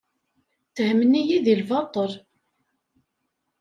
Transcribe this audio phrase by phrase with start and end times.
[0.69, 2.11] Ttehmen-iyi deg lbaṭel.